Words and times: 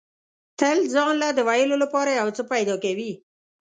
تل 0.59 0.77
ځان 0.93 1.13
له 1.21 1.29
د 1.37 1.39
ویلو 1.49 1.75
لپاره 1.83 2.11
یو 2.19 2.27
څه 2.37 2.41
پیدا 2.51 2.75
کوي. 2.83 3.11